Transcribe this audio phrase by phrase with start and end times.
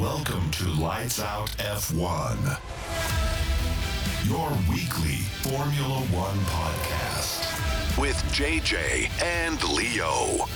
[0.00, 2.56] Welcome to Lights Out F1,
[4.28, 7.42] your weekly Formula One podcast
[7.98, 10.46] with JJ and Leo.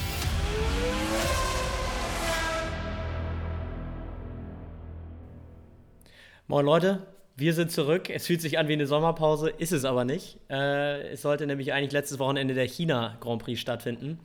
[6.47, 7.05] Moin Leute,
[7.35, 8.11] wir sind zurück.
[8.11, 10.39] Es fühlt sich an wie eine Sommerpause, ist es aber nicht.
[10.51, 14.21] Äh, es sollte nämlich eigentlich letztes Wochenende der China Grand Prix stattfinden.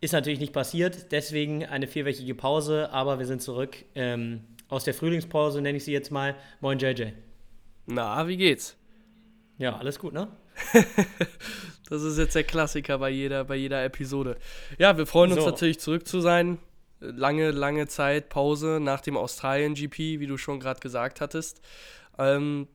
[0.00, 4.40] Ist natürlich nicht passiert, deswegen eine vierwöchige Pause, aber wir sind zurück ähm,
[4.72, 6.34] aus der Frühlingspause, nenne ich sie jetzt mal.
[6.60, 7.12] Moin JJ.
[7.86, 8.74] Na, wie geht's?
[9.58, 10.28] Ja, alles gut, ne?
[11.90, 14.38] das ist jetzt der Klassiker bei jeder, bei jeder Episode.
[14.78, 15.50] Ja, wir freuen uns so.
[15.50, 16.58] natürlich zurück zu sein.
[17.00, 21.60] Lange, lange Zeit Pause nach dem Australien GP, wie du schon gerade gesagt hattest.
[22.18, 22.66] Ähm,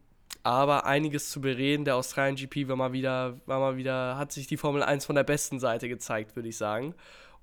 [0.43, 1.83] aber einiges zu bereden.
[1.83, 5.15] Der Australien GP war mal wieder, war mal wieder, hat sich die Formel 1 von
[5.15, 6.93] der besten Seite gezeigt, würde ich sagen.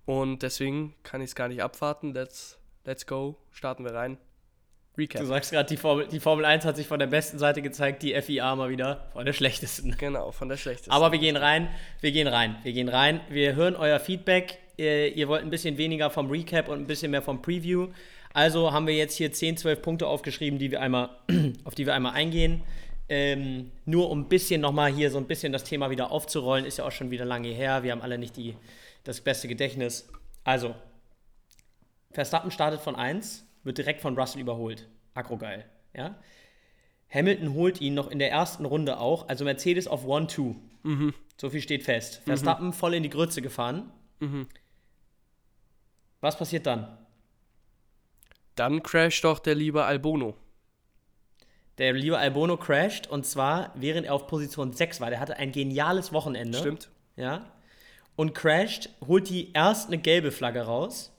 [0.04, 2.12] Und deswegen kann ich es gar nicht abwarten.
[2.14, 3.36] Let's, let's go.
[3.50, 4.16] Starten wir rein.
[4.96, 5.20] Recap.
[5.20, 8.02] Du sagst gerade, die Formel, die Formel 1 hat sich von der besten Seite gezeigt,
[8.02, 9.96] die FIA mal wieder von der schlechtesten.
[9.98, 10.92] Genau, von der schlechtesten.
[10.92, 11.68] Aber wir gehen rein,
[12.00, 13.20] wir gehen rein, wir gehen rein.
[13.28, 14.58] Wir hören euer Feedback.
[14.76, 17.88] Ihr, ihr wollt ein bisschen weniger vom Recap und ein bisschen mehr vom Preview.
[18.32, 21.10] Also haben wir jetzt hier 10, 12 Punkte aufgeschrieben, die wir einmal,
[21.64, 22.62] auf die wir einmal eingehen.
[23.08, 26.78] Ähm, nur um ein bisschen nochmal hier so ein bisschen das Thema wieder aufzurollen, ist
[26.78, 27.82] ja auch schon wieder lange her.
[27.82, 28.56] Wir haben alle nicht die,
[29.04, 30.08] das beste Gedächtnis.
[30.42, 30.74] Also,
[32.10, 34.88] Verstappen startet von 1, wird direkt von Russell überholt.
[35.14, 35.64] Akrogeil.
[35.94, 36.18] Ja?
[37.12, 40.56] Hamilton holt ihn noch in der ersten Runde auch, also Mercedes auf 1-2.
[40.82, 41.14] Mhm.
[41.36, 42.22] So viel steht fest.
[42.24, 42.72] Verstappen mhm.
[42.72, 43.90] voll in die Grütze gefahren.
[44.20, 44.46] Mhm.
[46.20, 46.98] Was passiert dann?
[48.54, 50.36] Dann crasht doch der liebe Albono.
[51.78, 55.10] Der liebe Albono crasht und zwar während er auf Position 6 war.
[55.10, 56.58] Der hatte ein geniales Wochenende.
[56.58, 56.88] Stimmt.
[57.16, 57.52] Ja.
[58.16, 61.13] Und crasht, holt die erst eine gelbe Flagge raus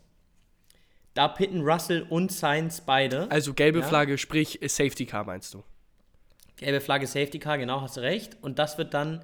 [1.15, 3.31] da pitten Russell und Sainz beide.
[3.31, 3.85] Also gelbe ja.
[3.85, 5.63] Flagge, sprich Safety Car meinst du?
[6.57, 8.37] Gelbe Flagge, Safety Car, genau, hast du recht.
[8.41, 9.23] Und das wird dann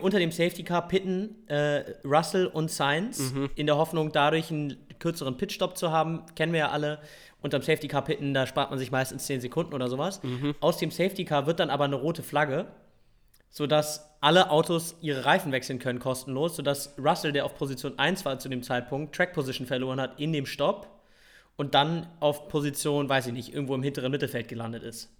[0.00, 3.48] unter dem Safety Car pitten äh, Russell und Sainz mhm.
[3.54, 6.22] in der Hoffnung, dadurch einen kürzeren Pitstop zu haben.
[6.34, 6.98] Kennen wir ja alle.
[7.42, 10.22] Unterm Safety Car pitten, da spart man sich meistens 10 Sekunden oder sowas.
[10.22, 10.54] Mhm.
[10.60, 12.66] Aus dem Safety Car wird dann aber eine rote Flagge,
[13.50, 18.38] sodass alle Autos ihre Reifen wechseln können kostenlos, sodass Russell, der auf Position 1 war
[18.38, 20.93] zu dem Zeitpunkt, Track Position verloren hat in dem Stopp
[21.56, 25.10] und dann auf Position, weiß ich nicht, irgendwo im hinteren Mittelfeld gelandet ist.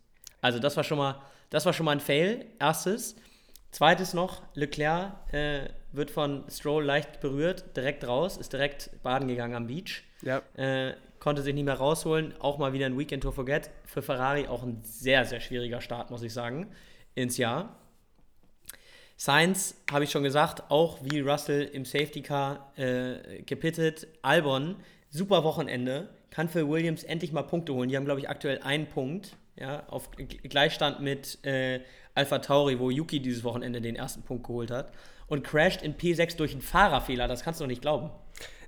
[0.41, 3.17] Also das war schon mal, das war schon mal ein Fail, erstes.
[3.71, 9.55] Zweites noch, Leclerc äh, wird von Stroll leicht berührt, direkt raus, ist direkt baden gegangen
[9.55, 10.05] am Beach.
[10.23, 10.43] Ja.
[10.55, 10.95] Äh,
[11.25, 12.35] konnte sich nicht mehr rausholen.
[12.39, 13.71] Auch mal wieder ein Weekend to Forget.
[13.87, 16.71] Für Ferrari auch ein sehr, sehr schwieriger Start, muss ich sagen,
[17.15, 17.81] ins Jahr.
[19.17, 24.07] Sainz, habe ich schon gesagt, auch wie Russell im Safety Car äh, gepittet.
[24.21, 24.77] Albon,
[25.09, 27.89] super Wochenende, kann für Williams endlich mal Punkte holen.
[27.89, 30.11] Die haben, glaube ich, aktuell einen Punkt, ja, auf
[30.43, 31.81] Gleichstand mit äh,
[32.15, 34.93] Alpha Tauri, wo Yuki dieses Wochenende den ersten Punkt geholt hat.
[35.29, 37.29] Und crasht in P6 durch einen Fahrerfehler.
[37.29, 38.11] Das kannst du doch nicht glauben.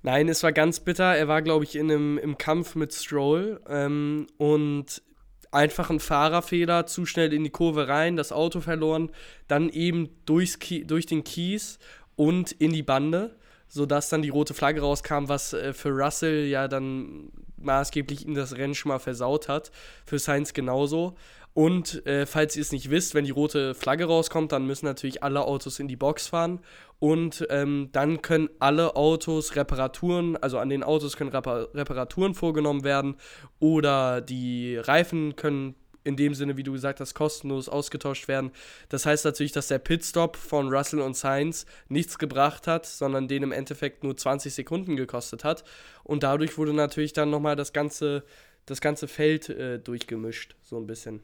[0.03, 1.17] Nein, es war ganz bitter.
[1.17, 5.03] Er war, glaube ich, in einem, im Kampf mit Stroll ähm, und
[5.51, 9.11] einfach ein Fahrerfehler, zu schnell in die Kurve rein, das Auto verloren,
[9.49, 11.81] dann eben durchs durch den Kies
[12.15, 13.37] und in die Bande,
[13.69, 18.57] sodass dann die rote Flagge rauskam, was äh, für Russell ja dann maßgeblich ihm das
[18.57, 19.71] Rennen schon mal versaut hat.
[20.05, 21.17] Für Sainz genauso.
[21.57, 25.23] Und äh, falls ihr es nicht wisst, wenn die rote Flagge rauskommt, dann müssen natürlich
[25.23, 26.61] alle Autos in die Box fahren.
[26.99, 32.85] Und ähm, dann können alle Autos Reparaturen, also an den Autos können Repar Reparaturen vorgenommen
[32.85, 33.17] werden
[33.59, 35.77] oder die Reifen können
[36.07, 38.53] in dem Sinne, wie du gesagt hast, kostenlos ausgetauscht werden.
[38.89, 43.43] Das heißt natürlich, dass der Pitstop von Russell und Sainz nichts gebracht hat, sondern den
[43.43, 45.65] im Endeffekt nur 20 Sekunden gekostet hat.
[46.05, 48.25] Und dadurch wurde natürlich dann nochmal das ganze,
[48.65, 51.21] das ganze Feld äh, durchgemischt, so ein bisschen.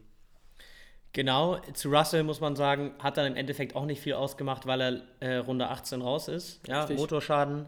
[1.13, 4.81] Genau, zu Russell muss man sagen, hat dann im Endeffekt auch nicht viel ausgemacht, weil
[4.81, 6.59] er äh, Runde 18 raus ist.
[6.67, 6.97] Ja, Richtig.
[6.97, 7.67] Motorschaden.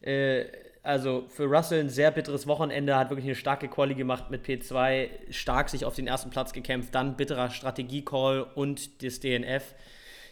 [0.00, 0.44] Äh,
[0.86, 5.08] also für Russell ein sehr bitteres Wochenende, hat wirklich eine starke Quali gemacht mit P2,
[5.30, 9.74] stark sich auf den ersten Platz gekämpft, dann bitterer Strategie-Call und das DNF.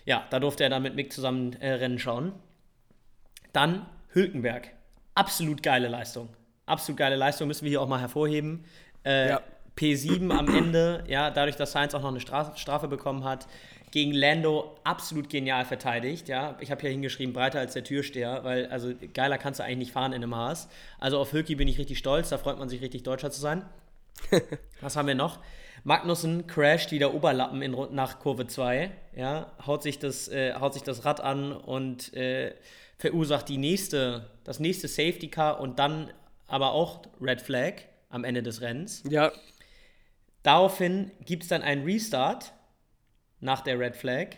[0.05, 2.32] Ja, da durfte er dann mit Mick zusammen äh, Rennen schauen.
[3.52, 4.70] Dann Hülkenberg.
[5.14, 6.29] Absolut geile Leistung.
[6.67, 8.64] Absolut geile Leistung, müssen wir hier auch mal hervorheben.
[9.05, 9.40] Äh, ja.
[9.76, 13.49] P7 am Ende, ja, dadurch, dass Sainz auch noch eine Strafe bekommen hat,
[13.94, 16.26] gegen Lando absolut genial verteidigt.
[16.26, 19.79] Ja, ich habe hier hingeschrieben, breiter als der Türsteher, weil also geiler kannst du eigentlich
[19.79, 20.69] nicht fahren in einem Haas.
[20.99, 23.64] Also auf Hülki bin ich richtig stolz, da freut man sich richtig Deutscher zu sein.
[24.81, 25.38] Was haben wir noch?
[25.85, 30.82] Magnussen crasht wieder Oberlappen in, nach Kurve 2, ja, haut sich das, äh, haut sich
[30.82, 32.52] das Rad an und äh,
[32.99, 36.11] verursacht die nächste, das nächste Safety Car und dann
[36.49, 37.75] aber auch Red Flag
[38.08, 39.05] am Ende des Rennens.
[39.08, 39.31] Ja.
[40.43, 42.52] Daraufhin gibt es dann einen Restart
[43.44, 44.37] nach der Red Flag,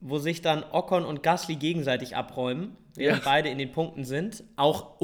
[0.00, 3.24] wo sich dann Ocon und Gasly gegenseitig abräumen, während ja.
[3.24, 4.44] beide in den Punkten sind.
[4.56, 5.00] Auch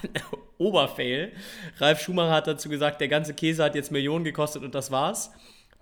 [0.58, 1.32] Oberfail.
[1.78, 5.30] Ralf Schumacher hat dazu gesagt, der ganze Käse hat jetzt Millionen gekostet und das war's.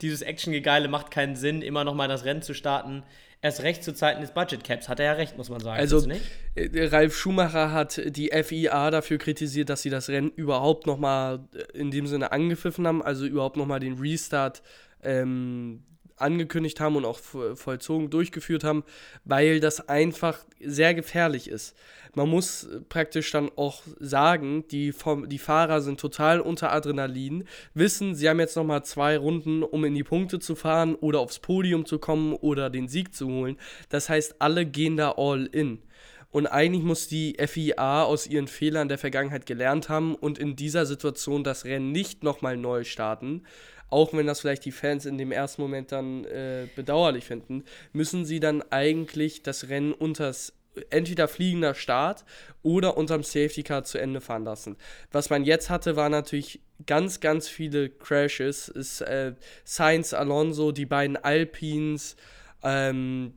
[0.02, 3.02] Dieses Action-Gegeile macht keinen Sinn, immer noch mal das Rennen zu starten
[3.40, 4.88] erst recht zu Zeiten des Budget Caps.
[4.88, 5.78] Hat er ja recht, muss man sagen.
[5.78, 6.06] Also,
[6.55, 11.78] äh, Ralf Schumacher hat die FIA dafür kritisiert, dass sie das Rennen überhaupt nochmal äh,
[11.78, 14.62] in dem Sinne angepfiffen haben, also überhaupt nochmal den Restart
[15.02, 15.84] ähm,
[16.20, 18.85] angekündigt haben und auch vollzogen durchgeführt haben,
[19.25, 21.76] weil das einfach sehr gefährlich ist.
[22.15, 24.93] Man muss praktisch dann auch sagen, die,
[25.26, 27.44] die Fahrer sind total unter Adrenalin,
[27.75, 31.38] wissen, sie haben jetzt nochmal zwei Runden, um in die Punkte zu fahren oder aufs
[31.38, 33.56] Podium zu kommen oder den Sieg zu holen.
[33.88, 35.82] Das heißt, alle gehen da all in.
[36.31, 40.85] Und eigentlich muss die FIA aus ihren Fehlern der Vergangenheit gelernt haben und in dieser
[40.85, 43.44] Situation das Rennen nicht nochmal neu starten,
[43.90, 48.25] auch wenn das vielleicht die Fans in dem ersten Moment dann äh, bedauerlich finden, müssen
[48.25, 50.52] sie dann eigentlich das Rennen unters
[50.90, 52.25] entweder fliegender Start
[52.62, 54.76] oder unterm Safety Car zu Ende fahren lassen.
[55.11, 58.69] Was man jetzt hatte, war natürlich ganz, ganz viele Crashes.
[58.69, 62.17] Ist äh, Sainz, Alonso, die beiden Alpines,
[62.62, 63.34] ähm,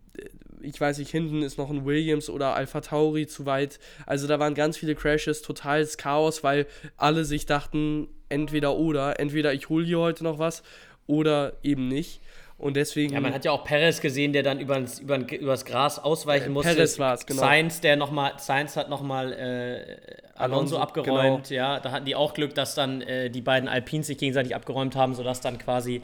[0.61, 3.79] ich weiß nicht, hinten ist noch ein Williams oder Alpha Tauri zu weit.
[4.05, 9.53] Also da waren ganz viele Crashes, totales Chaos, weil alle sich dachten, entweder oder, entweder
[9.53, 10.63] ich hole hier heute noch was
[11.07, 12.21] oder eben nicht.
[12.61, 13.13] Und deswegen.
[13.13, 16.49] Ja, man hat ja auch Perez gesehen, der dann übers, über, übers Gras ausweichen äh,
[16.49, 16.75] musste.
[16.75, 17.41] Perez war es, genau.
[17.41, 19.97] Sainz, der noch mal, Sainz hat nochmal äh,
[20.35, 21.49] Alonso, Alonso, abgeräumt.
[21.49, 21.59] Genau.
[21.59, 24.95] Ja, da hatten die auch Glück, dass dann äh, die beiden Alpines sich gegenseitig abgeräumt
[24.95, 26.03] haben, sodass dann quasi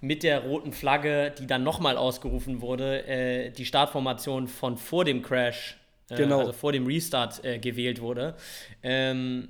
[0.00, 5.22] mit der roten Flagge, die dann nochmal ausgerufen wurde, äh, die Startformation von vor dem
[5.22, 5.76] Crash,
[6.08, 6.38] äh, genau.
[6.38, 8.36] also vor dem Restart äh, gewählt wurde.
[8.84, 9.48] Ähm,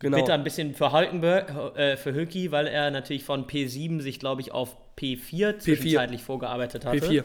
[0.00, 0.16] Genau.
[0.16, 4.40] Bitter ein bisschen für Hulkenberg, äh, für Hülki, weil er natürlich von P7 sich, glaube
[4.40, 6.24] ich, auf P4 zwischenzeitlich P4.
[6.24, 6.98] vorgearbeitet hatte.
[6.98, 7.24] P4.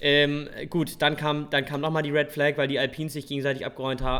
[0.00, 3.64] Ähm, gut, dann kam, dann kam nochmal die Red Flag, weil die Alpines sich gegenseitig
[3.64, 4.18] abgeräumt, ha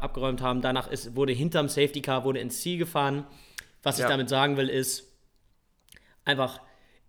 [0.00, 0.62] abgeräumt haben.
[0.62, 3.26] Danach ist, wurde hinterm Safety Car wurde ins Ziel gefahren.
[3.82, 4.04] Was ja.
[4.04, 5.12] ich damit sagen will, ist
[6.24, 6.60] einfach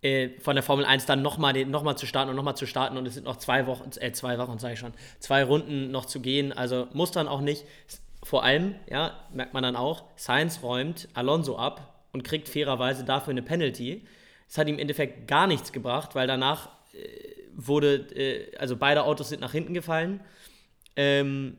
[0.02, 2.96] äh, von der Formel 1 dann nochmal noch mal zu starten und nochmal zu starten
[2.96, 6.06] und es sind noch zwei Wochen, äh, zwei Wochen, sage ich schon, zwei Runden noch
[6.06, 6.52] zu gehen.
[6.52, 7.64] Also muss dann auch nicht
[8.24, 13.32] vor allem, ja, merkt man dann auch, Sainz räumt Alonso ab und kriegt fairerweise dafür
[13.32, 14.06] eine Penalty.
[14.48, 16.98] Es hat ihm im Endeffekt gar nichts gebracht, weil danach äh,
[17.54, 20.20] wurde, äh, also beide Autos sind nach hinten gefallen.
[20.96, 21.58] Ähm,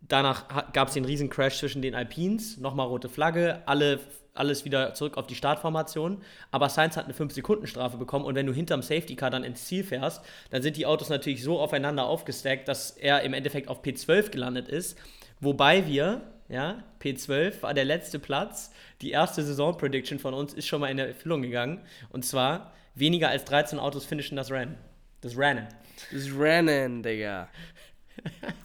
[0.00, 4.00] danach gab es den riesen Crash zwischen den Alpines, nochmal rote Flagge, alle,
[4.32, 6.22] alles wieder zurück auf die Startformation.
[6.50, 9.84] Aber Sainz hat eine 5-Sekunden-Strafe bekommen und wenn du hinterm Safety Car dann ins Ziel
[9.84, 14.30] fährst, dann sind die Autos natürlich so aufeinander aufgestackt, dass er im Endeffekt auf P12
[14.30, 14.96] gelandet ist.
[15.40, 18.70] Wobei wir, ja, P12 war der letzte Platz.
[19.00, 21.80] Die erste Saison-Prediction von uns ist schon mal in Erfüllung gegangen.
[22.10, 24.76] Und zwar, weniger als 13 Autos finishen das Rennen.
[25.20, 25.66] Das Rennen.
[26.12, 27.48] Das Rennen, Digga.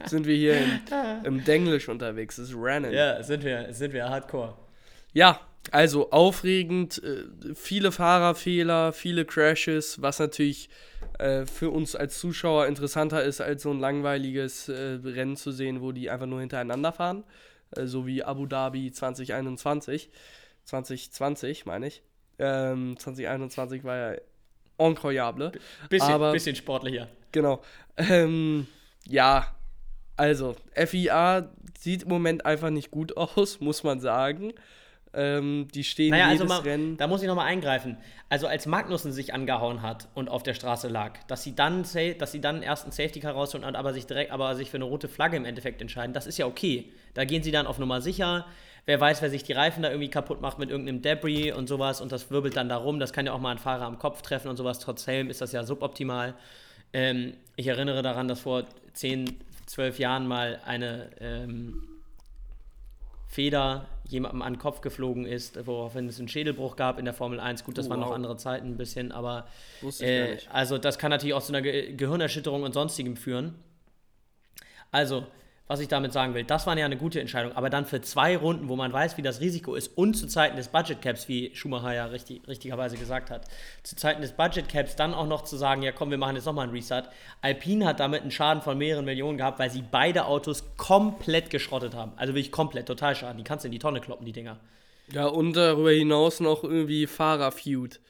[0.05, 0.79] sind wir hier im,
[1.23, 2.37] im Denglisch unterwegs.
[2.37, 2.93] Das Rennen.
[2.93, 4.55] Ja, sind wir, sind wir hardcore.
[5.13, 10.69] Ja, also aufregend, äh, viele Fahrerfehler, viele Crashes, was natürlich
[11.19, 15.81] äh, für uns als Zuschauer interessanter ist, als so ein langweiliges äh, Rennen zu sehen,
[15.81, 17.23] wo die einfach nur hintereinander fahren.
[17.75, 20.09] Äh, so wie Abu Dhabi 2021.
[20.65, 22.03] 2020, meine ich.
[22.39, 24.17] Ähm, 2021 war ja
[24.77, 25.51] incroyable.
[25.89, 27.07] Bisschen, aber, bisschen sportlicher.
[27.31, 27.61] Genau.
[27.97, 28.67] Ähm,
[29.07, 29.55] ja,
[30.17, 34.53] also FIA sieht im Moment einfach nicht gut aus, muss man sagen.
[35.13, 36.95] Ähm, die stehen naja, jedes also mal, Rennen.
[36.95, 37.97] Da muss ich nochmal eingreifen.
[38.29, 41.83] Also als Magnussen sich angehauen hat und auf der Straße lag, dass sie dann,
[42.17, 44.77] dass sie dann erst einen Safety Car rausholen und aber sich direkt, aber sich für
[44.77, 46.93] eine rote Flagge im Endeffekt entscheiden, das ist ja okay.
[47.13, 48.45] Da gehen sie dann auf Nummer sicher.
[48.85, 51.99] Wer weiß, wer sich die Reifen da irgendwie kaputt macht mit irgendeinem Debris und sowas
[51.99, 52.99] und das wirbelt dann da rum.
[52.99, 54.79] Das kann ja auch mal ein Fahrer am Kopf treffen und sowas.
[54.79, 56.33] Trotz Helm ist das ja suboptimal.
[56.93, 58.63] Ähm, ich erinnere daran, dass vor
[58.93, 61.83] 10, 12 Jahren mal eine ähm,
[63.27, 67.39] Feder jemandem an den Kopf geflogen ist, woraufhin es einen Schädelbruch gab in der Formel
[67.39, 67.63] 1.
[67.63, 69.47] Gut, das oh, waren noch andere Zeiten ein bisschen, aber
[69.99, 73.55] äh, also das kann natürlich auch zu einer Ge Gehirnerschütterung und sonstigem führen.
[74.91, 75.25] Also,
[75.71, 78.35] was ich damit sagen will, das war ja eine gute Entscheidung, aber dann für zwei
[78.35, 81.55] Runden, wo man weiß, wie das Risiko ist und zu Zeiten des Budget Caps, wie
[81.55, 83.47] Schumacher ja richtig, richtigerweise gesagt hat,
[83.81, 86.43] zu Zeiten des Budget Caps dann auch noch zu sagen, ja komm, wir machen jetzt
[86.43, 87.03] nochmal einen Reset.
[87.39, 91.95] Alpine hat damit einen Schaden von mehreren Millionen gehabt, weil sie beide Autos komplett geschrottet
[91.95, 92.11] haben.
[92.17, 93.37] Also wirklich komplett, total Schaden.
[93.37, 94.57] Die kannst du in die Tonne kloppen, die Dinger.
[95.13, 98.01] Ja, und darüber hinaus noch irgendwie Fahrerfeud.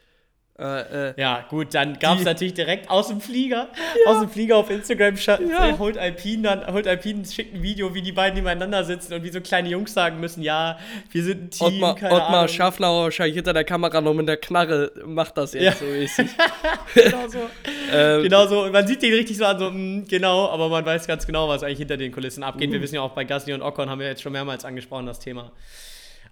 [0.62, 3.70] Äh, äh, ja, gut, dann gab es natürlich direkt aus dem Flieger,
[4.06, 4.12] ja.
[4.12, 5.80] aus dem Flieger auf Instagram, ja.
[5.80, 9.32] holt Alpine dann, holt Alpine, schickt ein Video, wie die beiden nebeneinander sitzen und wie
[9.32, 10.78] so kleine Jungs sagen müssen, ja,
[11.10, 12.48] wir sind ein Team, Ottmar, keine Ottmar Ahnung.
[12.50, 15.74] Schaffner wahrscheinlich hinter der Kamera noch mit der Knarre macht das jetzt ja.
[15.74, 16.30] so mäßig.
[16.94, 17.40] genau so.
[17.92, 20.70] ähm, genau so, und man sieht den richtig so an, so, mh, mm, genau, aber
[20.70, 22.70] man weiß ganz genau, was eigentlich hinter den Kulissen abgeht.
[22.70, 22.74] Mhm.
[22.74, 25.18] Wir wissen ja auch bei Gasly und Ocon, haben wir jetzt schon mehrmals angesprochen, das
[25.18, 25.52] Thema.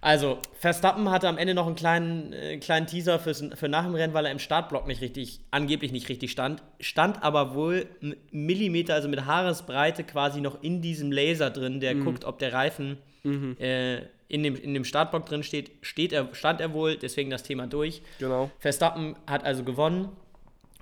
[0.02, 3.94] Also, Verstappen hatte am Ende noch einen kleinen, äh, kleinen Teaser fürs, für nach dem
[3.94, 6.62] Rennen, weil er im Startblock nicht richtig, angeblich nicht richtig stand.
[6.80, 11.94] Stand aber wohl einen Millimeter, also mit Haaresbreite quasi noch in diesem Laser drin, der
[11.94, 12.04] mhm.
[12.04, 13.56] guckt, ob der Reifen mhm.
[13.58, 15.70] äh, in, dem, in dem Startblock drin steht.
[15.82, 18.00] steht er, stand er wohl, deswegen das Thema durch.
[18.20, 18.50] Genau.
[18.58, 20.08] Verstappen hat also gewonnen.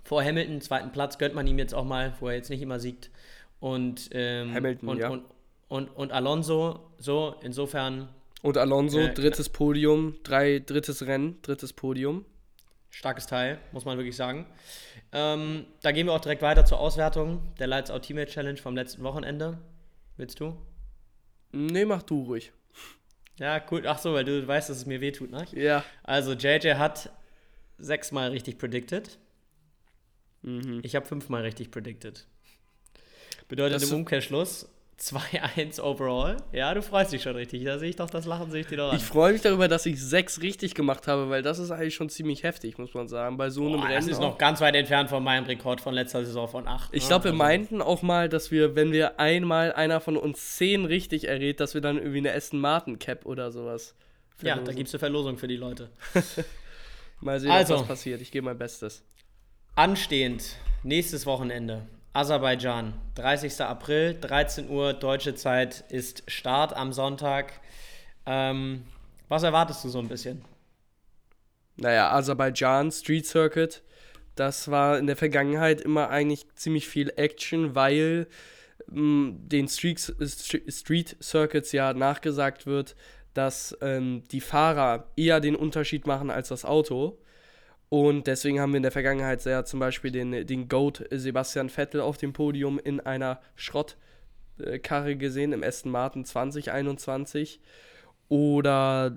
[0.04, 2.78] Vor Hamilton, zweiten Platz, gönnt man ihm jetzt auch mal, wo er jetzt nicht immer
[2.78, 3.10] siegt.
[3.58, 5.08] Und, ähm, Hamilton, und, ja.
[5.08, 5.25] und,
[5.66, 8.08] und, und Alonso, so, insofern
[8.42, 12.25] und Alonso, äh, drittes Podium, drei, drittes Rennen, drittes Podium.
[12.90, 14.47] Starkes Teil, muss man wirklich sagen.
[15.12, 18.75] Ähm, da gehen wir auch direkt weiter zur Auswertung der Lights Out Teammate Challenge vom
[18.75, 19.59] letzten Wochenende.
[20.16, 20.57] Willst du?
[21.52, 22.52] Nee, mach du ruhig.
[23.38, 23.87] Ja, cool.
[23.87, 25.47] Ach so, weil du weißt, dass es mir wehtut, ne?
[25.52, 25.85] Ja.
[26.02, 27.11] Also, JJ hat
[27.78, 29.18] sechsmal richtig predicted.
[30.42, 30.80] Mhm.
[30.83, 32.26] Ich habe fünfmal richtig predicted.
[33.49, 34.68] Bedeutet das im Umkehrschluss,
[35.00, 36.36] 2-1 overall.
[36.52, 37.64] Ja, du freust dich schon richtig.
[37.64, 38.96] Da sehe ich doch das Lachen, sehe ich dir doch an.
[38.96, 42.08] Ich freue mich darüber, dass ich sechs richtig gemacht habe, weil das ist eigentlich schon
[42.10, 43.36] ziemlich heftig, muss man sagen.
[43.36, 43.94] Bei so einem Boah, Rennen.
[43.94, 46.90] Das ist noch ganz weit entfernt von meinem Rekord von letzter Saison von 8.
[46.92, 47.38] Ich glaube, wir also.
[47.38, 51.74] meinten auch mal, dass wir, wenn wir einmal einer von uns zehn richtig errät, dass
[51.74, 53.94] wir dann irgendwie eine Aston Martin Cap oder sowas.
[54.36, 54.60] Verlosen.
[54.60, 55.90] Ja, da gibt es eine Verlosung für die Leute.
[57.20, 58.20] mal sehen, also, was passiert.
[58.20, 59.04] Ich gebe mein Bestes.
[59.76, 61.86] Anstehend, nächstes Wochenende.
[62.18, 63.60] Aserbaidschan, 30.
[63.60, 67.52] April, 13 Uhr deutsche Zeit ist Start am Sonntag.
[68.26, 68.82] Ähm,
[69.28, 70.42] was erwartest du so ein bisschen?
[71.76, 73.84] Naja, Aserbaidschan, Street Circuit,
[74.34, 78.26] das war in der Vergangenheit immer eigentlich ziemlich viel Action, weil
[78.88, 80.00] mh, mm, den Street,
[80.68, 82.96] Street Circuits ja nachgesagt wird,
[83.32, 87.16] dass ähm, die Fahrer eher den Unterschied machen als das Auto.
[87.88, 92.00] Und deswegen haben wir in der Vergangenheit sehr zum Beispiel den, den GOAT Sebastian Vettel
[92.00, 97.61] auf dem Podium in einer Schrottkarre gesehen, im Aston Martin 2021.
[98.28, 99.16] Oder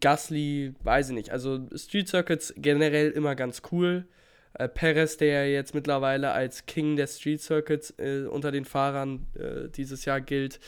[0.00, 1.30] Gasly, weiß ich nicht.
[1.30, 4.06] Also Street Circuits generell immer ganz cool.
[4.54, 9.68] Äh, Perez, der jetzt mittlerweile als King der Street Circuits äh, unter den Fahrern äh,
[9.68, 10.58] dieses Jahr gilt,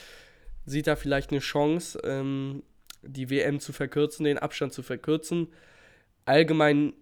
[0.64, 2.62] sieht da vielleicht eine Chance, ähm,
[3.02, 5.48] die WM zu verkürzen, den Abstand zu verkürzen.
[6.24, 6.92] Allgemein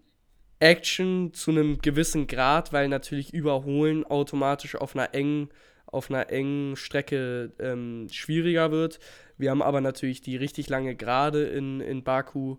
[0.65, 5.51] Action zu einem gewissen Grad, weil natürlich Überholen automatisch auf einer engen,
[5.85, 8.99] auf einer engen Strecke ähm, schwieriger wird.
[9.37, 12.57] Wir haben aber natürlich die richtig lange Gerade in, in Baku.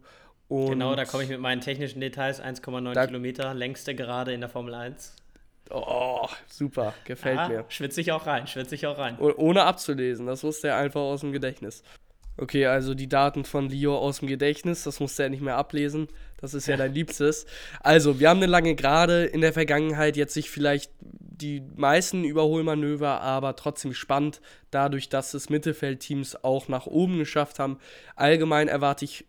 [0.49, 2.39] genau, da komme ich mit meinen technischen Details.
[2.39, 5.15] 1,9 Kilometer, längste Gerade in der Formel 1.
[5.71, 7.65] Oh, super, gefällt ja, mir.
[7.69, 9.17] Schwitze ich auch rein, schwitze ich auch rein.
[9.17, 11.81] Ohne abzulesen, das wusste er einfach aus dem Gedächtnis.
[12.37, 16.07] Okay, also die Daten von Leo aus dem Gedächtnis, das musste er nicht mehr ablesen.
[16.37, 17.45] Das ist ja dein Liebstes.
[17.79, 23.21] Also, wir haben eine lange Gerade in der Vergangenheit, jetzt sich vielleicht die meisten Überholmanöver,
[23.21, 27.79] aber trotzdem spannend, dadurch, dass es Mittelfeldteams auch nach oben geschafft haben.
[28.15, 29.25] Allgemein erwarte ich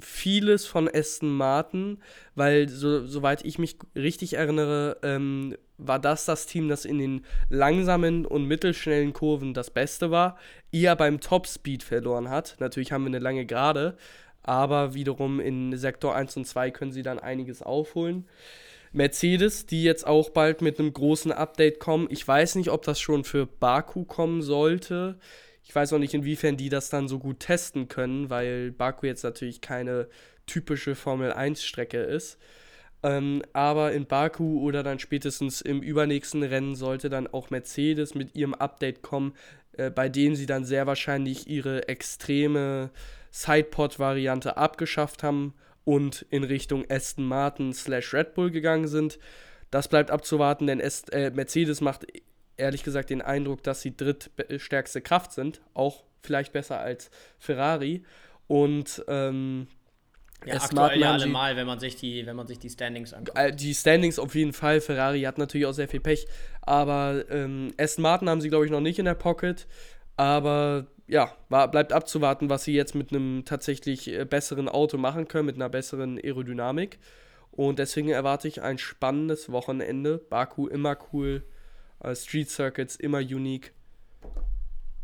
[0.00, 1.98] vieles von Aston Martin,
[2.34, 7.24] weil so, soweit ich mich richtig erinnere, ähm, war das das Team, das in den
[7.48, 10.36] langsamen und mittelschnellen Kurven das Beste war,
[10.70, 12.56] eher beim Topspeed verloren hat.
[12.60, 13.96] Natürlich haben wir eine lange Gerade,
[14.42, 18.26] aber wiederum in Sektor 1 und 2 können sie dann einiges aufholen.
[18.92, 22.08] Mercedes, die jetzt auch bald mit einem großen Update kommen.
[22.10, 25.18] Ich weiß nicht, ob das schon für Baku kommen sollte.
[25.64, 29.22] Ich weiß auch nicht, inwiefern die das dann so gut testen können, weil Baku jetzt
[29.22, 30.08] natürlich keine
[30.46, 32.38] typische Formel 1-Strecke ist.
[33.02, 38.34] Ähm, aber in Baku oder dann spätestens im übernächsten Rennen sollte dann auch Mercedes mit
[38.34, 39.34] ihrem Update kommen,
[39.72, 42.90] äh, bei dem sie dann sehr wahrscheinlich ihre extreme
[43.32, 49.18] Sidepod-Variante abgeschafft haben und in Richtung Aston Martin slash Red Bull gegangen sind.
[49.70, 52.06] Das bleibt abzuwarten, denn Est äh, Mercedes macht
[52.56, 58.04] ehrlich gesagt den Eindruck, dass sie drittstärkste Kraft sind, auch vielleicht besser als Ferrari.
[58.46, 59.66] Und ähm,
[60.44, 63.38] ja, aktuell ja allemal, wenn man sich die, wenn man sich die Standings anguckt.
[63.38, 64.80] Äh, die Standings auf jeden Fall.
[64.80, 66.26] Ferrari hat natürlich auch sehr viel Pech.
[66.60, 69.66] Aber ähm, Aston Martin haben sie, glaube ich, noch nicht in der Pocket.
[70.16, 75.28] Aber ja, war, bleibt abzuwarten, was sie jetzt mit einem tatsächlich äh, besseren Auto machen
[75.28, 76.98] können, mit einer besseren Aerodynamik.
[77.50, 80.16] Und deswegen erwarte ich ein spannendes Wochenende.
[80.16, 81.42] Baku immer cool,
[82.02, 83.74] äh, Street Circuits immer unique.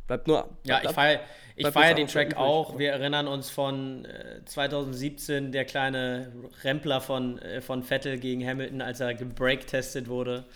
[0.07, 0.49] Bleibt nur.
[0.65, 1.21] Ja, ich feiere
[1.57, 2.38] ich feier den Track übrig.
[2.38, 2.79] auch.
[2.79, 6.33] Wir erinnern uns von äh, 2017, der kleine
[6.65, 10.47] Rempler von, äh, von Vettel gegen Hamilton, als er gebreak-testet wurde.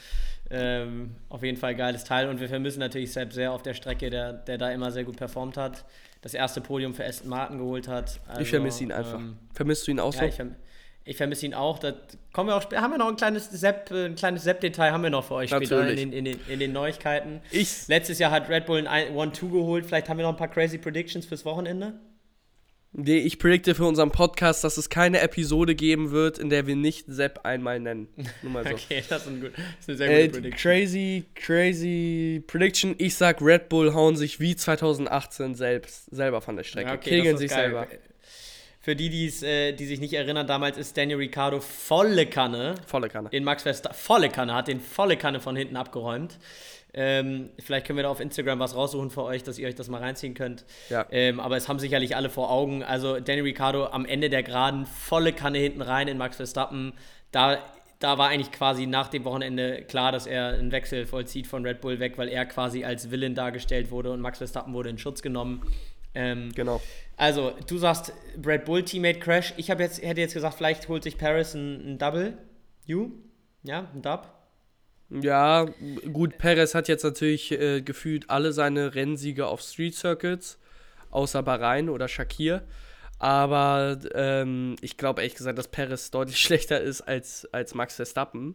[0.51, 4.11] Ähm, auf jeden Fall geiles Teil und wir vermissen natürlich Sepp sehr auf der Strecke,
[4.11, 5.85] der, der da immer sehr gut performt hat.
[6.21, 8.21] Das erste Podium für Aston Martin geholt hat.
[8.29, 9.19] Also, ich vermisse ihn einfach.
[9.19, 10.27] ähm, Vermisst du ihn auch ja, so?
[10.27, 10.55] ich, verm
[11.05, 11.79] ich vermisse ihn auch.
[11.79, 11.95] Da
[12.33, 15.11] kommen wir auch haben wir noch ein kleines Sepp, äh, ein kleines Sepp-Detail haben wir
[15.11, 17.41] noch für euch später in den, in, den, in den Neuigkeiten.
[17.51, 19.87] Ich- Letztes Jahr hat Red Bull ein 1-2 geholt.
[19.87, 21.95] Vielleicht haben wir noch ein paar crazy Predictions fürs Wochenende.
[22.95, 27.07] Ich predikte für unseren Podcast, dass es keine Episode geben wird, in der wir nicht
[27.09, 28.09] Sepp einmal nennen.
[28.43, 28.75] Nur mal so.
[28.75, 30.73] Okay, das ist, ein gut, das ist eine sehr Äh, gute Prediction.
[30.73, 32.95] crazy, crazy Prediction.
[32.99, 36.91] Ich sag, Red Bull hauen sich wie 2018 selbst, selber von der Strecke.
[36.91, 37.71] Ja, okay, Kegeln sich geil.
[37.71, 37.87] selber.
[38.85, 43.29] Für die, äh, die sich nicht erinnern, damals ist Daniel Ricciardo volle Kanne Volle Kanne.
[43.31, 46.37] in Max Verstappen, volle Kanne, hat den volle Kanne von hinten abgeräumt.
[46.95, 49.89] Ähm, vielleicht können wir da auf Instagram was raussuchen für euch, dass ihr euch das
[49.89, 50.65] mal reinziehen könnt.
[50.91, 51.07] Ja.
[51.11, 52.83] Ähm, aber es haben sicherlich alle vor Augen.
[52.83, 56.93] Also Danny Ricciardo am Ende der Geraden, volle Kanne hinten rein in Max Verstappen.
[57.31, 57.59] Da,
[57.99, 61.81] da war eigentlich quasi nach dem Wochenende klar, dass er einen Wechsel vollzieht von Red
[61.81, 65.23] Bull weg, weil er quasi als Villain dargestellt wurde und Max Verstappen wurde in Schutz
[65.23, 65.63] genommen.
[66.15, 66.83] Ähm, Genau.
[67.17, 68.13] also, du sagst
[68.45, 69.55] Red Bull Teammate Crash.
[69.57, 72.37] Ich jetzt, hätte jetzt gesagt, vielleicht holt sich Paris ein, ein Double.
[72.85, 73.13] You?
[73.63, 74.29] Ja, ein Dub.
[75.21, 75.67] Ja,
[76.13, 80.59] gut, Perez hat jetzt natürlich äh, gefühlt alle seine Rennsiege auf Street Circuits,
[81.11, 82.63] außer Bahrain oder Shakir.
[83.19, 88.55] Aber ähm, ich glaube ehrlich gesagt, dass Perez deutlich schlechter ist als, als Max Verstappen.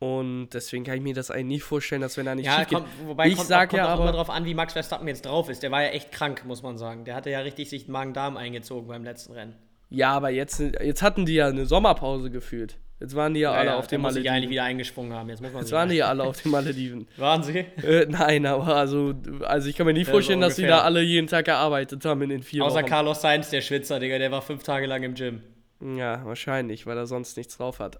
[0.00, 2.88] Und deswegen kann ich mir das eigentlich nicht vorstellen, dass wenn er nicht Ja, kommt,
[3.06, 5.48] wobei ich kommt, sag auch, kommt ja aber, drauf an, wie Max Verstappen jetzt drauf
[5.48, 5.62] ist.
[5.62, 7.04] Der war ja echt krank, muss man sagen.
[7.04, 9.54] Der hatte ja richtig sich Magen-Darm eingezogen beim letzten Rennen.
[9.90, 12.78] ja, aber jetzt, jetzt hatten die ja eine Sommerpause gefühlt.
[13.00, 14.50] Jetzt waren die ja, alle ja, auf da den muss ich eigentlich Malediven.
[14.52, 15.28] wieder eingesprungen haben.
[15.28, 17.08] Jetzt muss man Jetzt waren die ja alle auf den Malediven.
[17.16, 17.58] Waren sie?
[17.58, 20.82] äh, nein, aber also, also ich kann mir nicht Ja, vorstellen, so dass die da
[20.82, 22.86] alle jeden Tag gearbeitet haben in den vier Außer Wochen.
[22.86, 25.42] Carlos Sainz, der Schwitzer, Digga, der war fünf Tage lang im Gym.
[25.80, 27.98] Ja, wahrscheinlich, weil er sonst nichts drauf hat.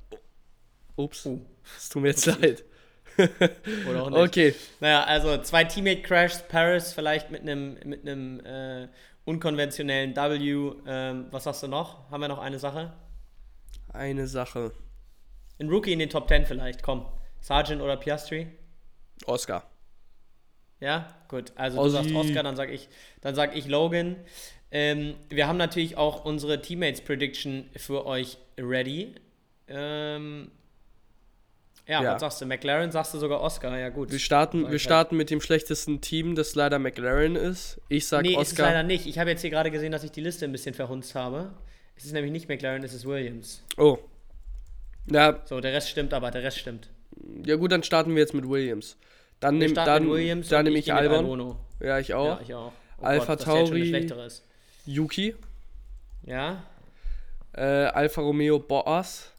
[0.96, 1.40] Ups, Oh.
[1.76, 2.64] es tut mir jetzt leid.
[3.90, 4.18] Oder auch nicht.
[4.20, 8.88] Okay, Naja, also zwei Teammate-Crashs, Paris vielleicht mit einem mit einem äh,
[9.24, 10.72] unkonventionellen W.
[10.86, 12.10] Ähm, was sagst du noch?
[12.10, 12.92] Haben wir noch eine Sache?
[13.94, 14.72] Eine Sache.
[15.58, 17.06] Ein Rookie in den Top 10 vielleicht, komm.
[17.40, 18.48] Sargent oder Piastri?
[19.26, 19.64] Oscar.
[20.80, 21.52] Ja, gut.
[21.54, 21.92] Also du Ossi.
[21.94, 22.88] sagst Oscar, dann sag ich,
[23.20, 24.16] dann sag ich Logan.
[24.70, 29.14] Ähm, wir haben natürlich auch unsere Teammates Prediction für euch ready.
[29.68, 30.50] Ähm,
[31.86, 32.14] ja, Ja.
[32.14, 32.46] was sagst du?
[32.46, 34.10] McLaren sagst du sogar Oscar, ja gut.
[34.10, 37.80] Wir starten, wir starten mit dem schlechtesten Team, das leider McLaren ist.
[37.88, 38.66] Ich sag nee, ist es Oscar.
[38.66, 39.06] leider nicht.
[39.06, 41.54] Ich habe jetzt hier gerade gesehen, dass ich die Liste ein bisschen verhunzt habe.
[41.96, 43.62] Es ist nämlich nicht McLaren, es ist Williams.
[43.76, 43.98] Oh.
[45.10, 46.88] Ja, So, der Rest stimmt aber, der Rest stimmt.
[47.46, 48.96] ja gut, dann starten wir jetzt mit Williams.
[49.40, 51.56] Dann nehme dann, Williams dann und nehme ich mit Albon.
[51.80, 52.26] Ja, ich auch.
[52.26, 52.72] Ja, ich auch.
[53.00, 54.08] Oh Alpha Gott, Tauri.
[54.86, 55.34] Yuki.
[56.24, 56.64] Ja?
[57.52, 59.30] Äh, Alfa Romeo Boas.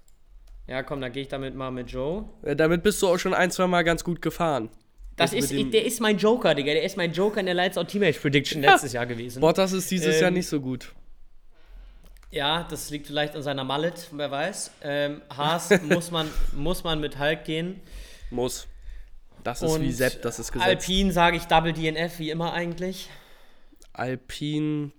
[0.67, 2.25] Ja, komm, dann gehe ich damit mal mit Joe.
[2.43, 4.69] Äh, damit bist du auch schon ein, zwei Mal ganz gut gefahren.
[5.15, 6.73] Das ist, dem- der ist mein Joker, Digga.
[6.73, 9.39] Der ist mein Joker in der Lights Out Teammates Prediction letztes Jahr gewesen.
[9.41, 10.93] Bottas ist dieses Ähm, Jahr nicht so gut.
[12.35, 14.71] Ja, das liegt vielleicht an seiner Mallet, wer weiß.
[14.81, 17.79] Ähm, Haas muss, man, muss man mit Hulk gehen.
[18.29, 18.67] Muss.
[19.41, 20.69] Das ist wie Sepp, das ist gesetzt.
[20.69, 23.09] Alpine sage ich Double DNF, wie immer eigentlich.
[23.93, 24.91] Alpin.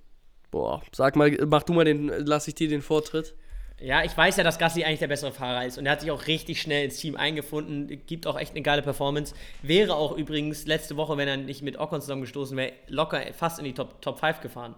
[0.51, 3.35] Boah, sag mal, mach du mal den, lass ich dir den Vortritt.
[3.81, 6.11] Ja, ich weiß ja, dass Gasly eigentlich der bessere Fahrer ist und er hat sich
[6.11, 9.35] auch richtig schnell ins Team eingefunden, gibt auch echt eine geile Performance.
[9.61, 13.67] Wäre auch übrigens letzte Woche, wenn er nicht mit Ocon zusammengestoßen wäre, locker fast in
[13.67, 14.75] die Top, Top 5 gefahren.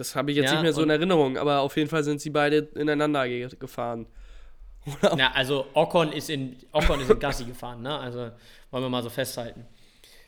[0.00, 2.22] Das habe ich jetzt Ja, nicht mehr so in Erinnerung, aber auf jeden Fall sind
[2.22, 4.06] sie beide ineinander ge gefahren.
[5.18, 7.98] Ja, also Ocon ist in, Ocon ist in Gasly gefahren, ne?
[7.98, 8.30] Also
[8.70, 9.66] wollen wir mal so festhalten.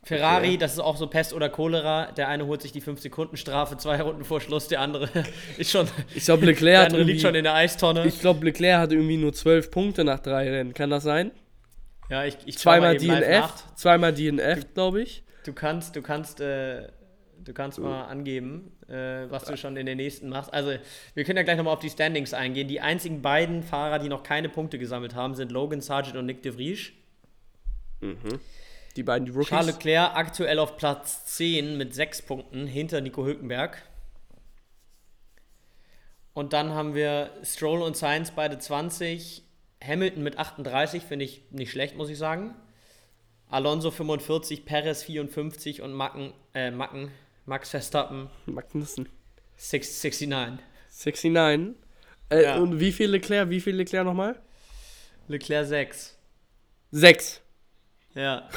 [0.04, 0.56] Ferrari, Okay.
[0.58, 2.12] das ist auch so Pest oder Cholera.
[2.12, 5.08] Der eine holt sich die 5-Sekunden-Strafe zwei Runden vor Schluss, der andere
[5.56, 5.88] ist schon.
[6.14, 8.04] Ich glaube, Leclerc der hat andere liegt schon in der Eistonne.
[8.06, 10.74] ich glaube, Leclerc hat irgendwie nur zwölf Punkte nach drei Rennen.
[10.74, 11.30] Kann das sein?
[12.10, 15.22] ja, ich, ich Zweimal DNF, zweimal DNF, glaube ich.
[15.46, 16.88] Du kannst, du kannst, äh,
[17.44, 20.52] du kannst mal angeben, äh, was du schon in den nächsten machst.
[20.52, 20.72] Also,
[21.14, 22.68] wir können ja gleich nochmal auf die Standings eingehen.
[22.68, 26.42] Die einzigen beiden Fahrer, die noch keine Punkte gesammelt haben, sind Logan Sargent und Nick
[26.42, 26.92] de Vries.
[28.96, 29.48] Die beiden Rookies.
[29.48, 33.82] Charles Leclerc aktuell auf Platz 10 mit 6 Punkten hinter Nico Hülkenberg.
[36.34, 39.44] Und dann haben wir Stroll und Sainz beide 20.
[39.84, 42.54] Hamilton mit 38 finde ich nicht schlecht, muss ich sagen.
[43.48, 47.10] Alonso 45, Perez 54 und Macken, äh, Macken,
[47.46, 49.08] Max Verstappen Magnussen.
[49.56, 50.64] 6, 69.
[50.90, 51.74] 69.
[52.30, 52.56] Äh, Ja.
[52.56, 53.50] Und wie viel Leclerc?
[53.50, 54.40] Wie viel Leclerc nochmal?
[55.28, 56.18] Leclerc 6.
[56.90, 57.40] Sechs.
[58.14, 58.48] Ja.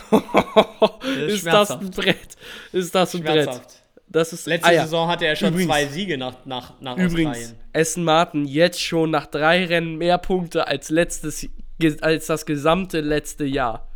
[1.02, 2.36] ist, ist das ein Brett?
[2.72, 3.62] Ist das ein Brett?
[4.08, 4.84] Das ist, Letzte ah, ja.
[4.84, 7.60] Saison hatte er schon übrigens, zwei Siege nach, nach, nach übrigens, Australien.
[7.74, 11.50] Essen Martin jetzt schon nach drei Rennen mehr Punkte als, letztes,
[12.02, 13.90] als das gesamte letzte Jahr.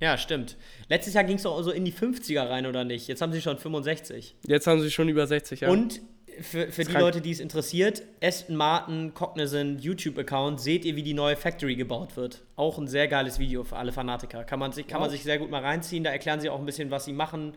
[0.00, 0.56] Ja, stimmt.
[0.88, 3.08] Letztes Jahr ging es doch so in die 50er rein, oder nicht?
[3.08, 4.36] Jetzt haben sie schon 65.
[4.46, 5.70] Jetzt haben sie schon über 60, ja.
[5.70, 6.00] Und
[6.40, 11.14] für, für die Leute, die es interessiert, Aston Martin Cognizant YouTube-Account, seht ihr, wie die
[11.14, 12.42] neue Factory gebaut wird.
[12.56, 14.44] Auch ein sehr geiles Video für alle Fanatiker.
[14.44, 16.04] Kann man sich, kann man sich sehr gut mal reinziehen.
[16.04, 17.54] Da erklären sie auch ein bisschen, was sie machen,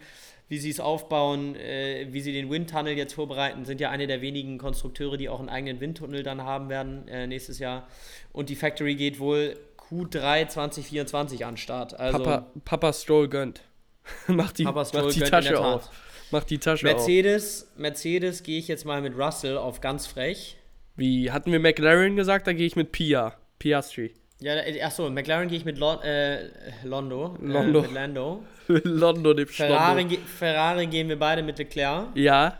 [0.47, 3.65] wie sie es aufbauen, äh, wie sie den Windtunnel jetzt vorbereiten.
[3.65, 7.28] Sind ja eine der wenigen Konstrukteure, die auch einen eigenen Windtunnel dann haben werden äh,
[7.28, 7.88] nächstes Jahr.
[8.32, 9.58] Und die Factory geht wohl
[9.89, 11.99] Q3 2024 an Start.
[11.99, 13.62] Also, Papa, Papa Stroll gönnt.
[14.28, 15.89] mach die, Papa Stroll mach die Tasche auf.
[16.32, 17.80] Mach die Tasche Mercedes, auf.
[17.80, 20.58] Mercedes gehe ich jetzt mal mit Russell auf ganz frech.
[20.95, 22.45] Wie hatten wir McLaren gesagt?
[22.45, 23.36] Da gehe ich mit Pia.
[23.58, 24.13] Piastri.
[24.41, 24.54] Ja,
[24.86, 26.49] achso, McLaren gehe ich mit Lo äh,
[26.84, 27.36] Londo.
[27.41, 27.80] Londo.
[27.80, 28.43] Äh, mit Lando.
[28.67, 32.15] Londo, dem Ferrari, ge Ferrari gehen wir beide mit Leclerc.
[32.15, 32.58] Ja.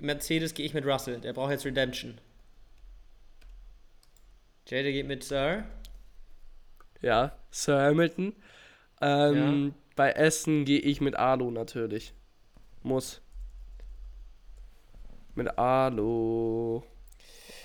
[0.00, 1.20] Mercedes gehe ich mit Russell.
[1.20, 2.18] Der braucht jetzt Redemption.
[4.66, 5.64] Jada geht mit Sir.
[7.02, 8.34] Ja, Sir Hamilton.
[9.00, 9.74] Ähm, ja.
[9.96, 12.14] Bei Essen gehe ich mit Alu natürlich.
[12.82, 13.20] Muss.
[15.34, 16.82] Mit Alu.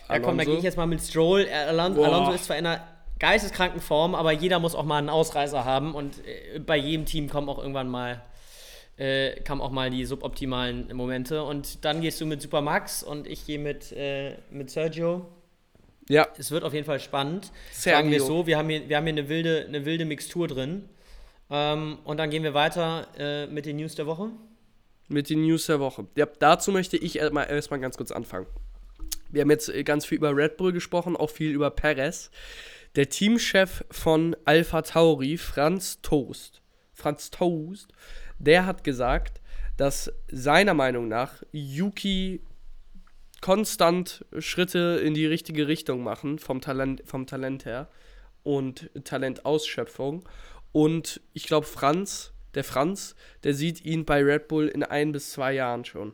[0.10, 1.47] Ja, komm, da gehe ich jetzt mal mit Stroll.
[1.50, 2.82] Alonso, Alonso ist zwar in einer
[3.19, 7.30] geisteskranken Form, aber jeder muss auch mal einen Ausreißer haben und äh, bei jedem Team
[7.30, 8.21] kommen auch irgendwann mal
[8.97, 13.45] äh, kamen auch mal die suboptimalen Momente und dann gehst du mit Supermax und ich
[13.45, 15.26] gehe mit, äh, mit Sergio.
[16.10, 16.28] Ja.
[16.38, 17.52] Es wird auf jeden Fall spannend.
[17.72, 17.98] Sergio.
[17.98, 20.88] Sagen wir so, wir haben hier, wir haben hier eine, wilde, eine wilde Mixtur drin.
[21.50, 24.30] Ähm, und dann gehen wir weiter äh, mit den News der Woche.
[25.08, 26.08] Mit den News der Woche.
[26.15, 28.48] Ja, dazu möchte ich erstmal erst ganz kurz anfangen.
[29.30, 32.30] Wir haben jetzt ganz viel über Red Bull gesprochen, auch viel über Perez.
[32.96, 36.62] Der Teamchef von Alpha Tauri, Franz Toast,
[36.93, 37.89] Franz Toast,
[38.39, 39.41] der hat gesagt,
[39.76, 42.41] dass seiner Meinung nach Yuki
[43.41, 47.89] konstant Schritte in die richtige Richtung machen, vom Talent, vom Talent her
[48.43, 50.28] und Talentausschöpfung.
[50.71, 55.32] Und ich glaube, Franz, der Franz, der sieht ihn bei Red Bull in ein bis
[55.32, 56.13] zwei Jahren schon.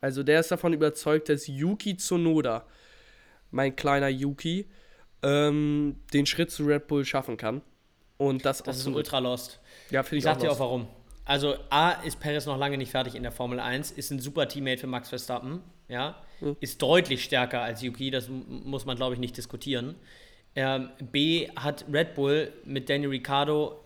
[0.00, 2.66] Also der ist davon überzeugt, dass Yuki Tsunoda,
[3.50, 4.68] mein kleiner Yuki,
[5.22, 7.62] ähm, den Schritt zu Red Bull schaffen kann.
[8.16, 9.60] Und das, das ist ein Ultra Lost.
[9.90, 10.86] Ja, finde ich, ich sag dir auch warum.
[11.24, 14.46] Also A ist Perez noch lange nicht fertig in der Formel 1, ist ein super
[14.46, 16.56] Teammate für Max Verstappen, ja, mhm.
[16.60, 19.94] ist deutlich stärker als Yuki, das muss man glaube ich nicht diskutieren.
[20.56, 23.80] Ähm, B hat Red Bull mit Daniel Ricciardo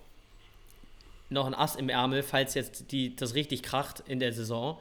[1.30, 4.78] noch ein Ass im Ärmel, falls jetzt die, das richtig kracht in der Saison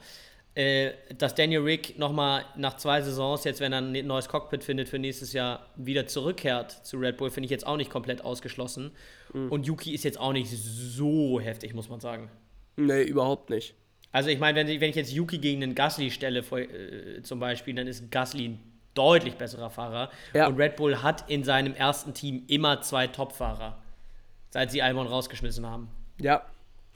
[0.58, 4.90] äh, dass Daniel Rick nochmal nach zwei Saisons, jetzt wenn er ein neues Cockpit findet
[4.90, 8.90] für nächstes Jahr, wieder zurückkehrt zu Red Bull, finde ich jetzt auch nicht komplett ausgeschlossen.
[9.34, 9.52] Mhm.
[9.52, 12.32] Und Yuki ist jetzt auch nicht so heftig, muss man sagen.
[12.76, 13.76] Nee, überhaupt nicht.
[14.12, 17.76] Also ich meine, wenn, wenn ich jetzt Yuki gegen einen Gasly stelle äh, zum Beispiel,
[17.76, 18.60] dann ist Gasly ein
[18.94, 20.12] deutlich besserer Fahrer.
[20.34, 20.48] Ja.
[20.48, 23.78] Und Red Bull hat in seinem ersten Team immer zwei Top-Fahrer,
[24.50, 25.90] seit sie Albon rausgeschmissen haben.
[26.20, 26.44] Ja,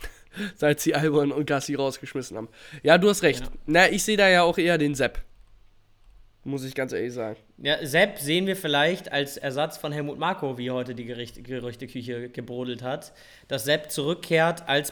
[0.56, 2.50] seit sie Albon und Gassi rausgeschmissen haben.
[2.82, 3.42] Ja, du hast recht.
[3.42, 3.52] Ja.
[3.66, 5.22] Na, ich sehe da ja auch eher den Sepp.
[6.44, 7.38] Muss ich ganz ehrlich sagen.
[7.60, 12.82] Ja, Sepp sehen wir vielleicht als Ersatz von Helmut Marko, wie heute die Gerüchteküche gebrodelt
[12.82, 13.14] hat,
[13.48, 14.92] dass Sepp zurückkehrt als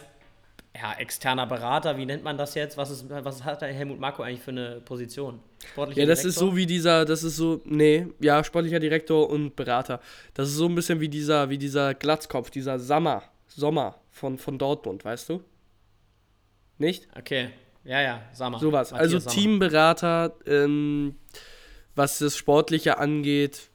[0.74, 2.76] ja, externer Berater, wie nennt man das jetzt?
[2.76, 5.40] Was, ist, was hat Helmut Marko eigentlich für eine Position?
[5.72, 6.28] Sportlicher ja, das Direktor?
[6.28, 10.00] ist so wie dieser, das ist so, nee, ja, sportlicher Direktor und Berater.
[10.34, 14.58] Das ist so ein bisschen wie dieser, wie dieser Glatzkopf, dieser Sommer, Sommer von, von
[14.58, 15.42] Dortmund, weißt du?
[16.78, 17.08] Nicht?
[17.18, 17.50] Okay,
[17.84, 18.60] ja, ja, Sommer.
[18.60, 18.92] Sowas.
[18.92, 19.34] Also Sommer.
[19.34, 21.16] Teamberater, ähm,
[21.96, 23.70] was das Sportliche angeht,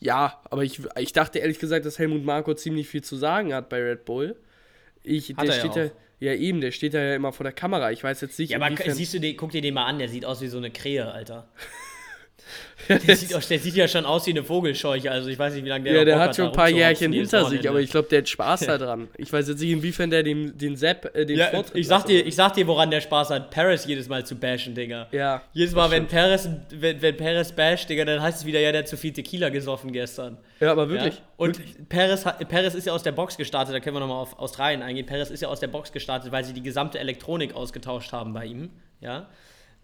[0.00, 3.68] ja, aber ich, ich dachte ehrlich gesagt, dass Helmut Marko ziemlich viel zu sagen hat
[3.68, 4.36] bei Red Bull.
[5.04, 5.90] Ich, hat der steht ja,
[6.22, 7.90] ja, eben, der steht da ja immer vor der Kamera.
[7.90, 8.50] Ich weiß jetzt nicht.
[8.50, 10.56] Ja, aber siehst du den, guck dir den mal an, der sieht aus wie so
[10.56, 11.48] eine Krähe, Alter.
[12.88, 15.64] Der sieht, auch, der sieht, ja schon aus wie eine Vogelscheuche, also ich weiß nicht,
[15.64, 18.08] wie lange der Ja, der hat schon ein paar Jährchen hinter sich, aber ich glaube,
[18.08, 19.08] der hat Spaß daran.
[19.16, 22.26] Ich weiß jetzt nicht, inwiefern der den, den Sepp, äh, den ja, ich sag, dir,
[22.26, 25.06] ich sag dir, woran der Spaß hat, Paris jedes Mal zu bashen, Digga.
[25.12, 25.42] Ja.
[25.52, 28.80] Jedes Mal, wenn Paris, wenn, wenn Paris basht, Digga, dann heißt es wieder, ja, der
[28.80, 30.38] hat zu viel Tequila gesoffen gestern.
[30.60, 31.14] Ja, aber wirklich.
[31.14, 31.20] Ja?
[31.36, 31.88] Und wirklich?
[31.88, 35.06] Paris, Paris ist ja aus der Box gestartet, da können wir nochmal auf Australien eingehen.
[35.06, 38.46] Paris ist ja aus der Box gestartet, weil sie die gesamte Elektronik ausgetauscht haben bei
[38.46, 39.28] ihm, ja.